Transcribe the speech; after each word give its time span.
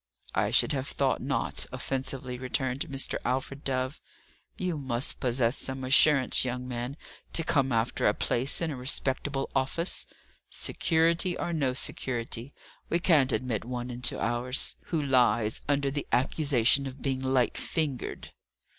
"I 0.33 0.49
should 0.49 0.71
have 0.71 0.87
thought 0.87 1.21
not," 1.21 1.67
offensively 1.71 2.39
returned 2.39 2.79
Mr. 2.89 3.17
Alfred 3.23 3.63
Dove. 3.63 4.01
"You 4.57 4.75
must 4.79 5.19
possess 5.19 5.55
some 5.59 5.83
assurance, 5.83 6.43
young 6.43 6.67
man, 6.67 6.97
to 7.33 7.43
come 7.43 7.71
after 7.71 8.07
a 8.07 8.15
place 8.15 8.61
in 8.63 8.71
a 8.71 8.75
respectable 8.75 9.51
office. 9.55 10.07
Security, 10.49 11.37
or 11.37 11.53
no 11.53 11.73
security, 11.73 12.51
we 12.89 12.97
can't 12.97 13.31
admit 13.31 13.63
one 13.63 13.91
into 13.91 14.19
ours, 14.19 14.75
who 14.85 14.99
lies 14.99 15.61
under 15.69 15.91
the 15.91 16.07
accusation 16.11 16.87
of 16.87 17.03
being 17.03 17.21
light 17.21 17.55
fingered." 17.55 18.31